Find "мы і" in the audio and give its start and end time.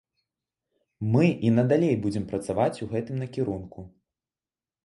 1.15-1.51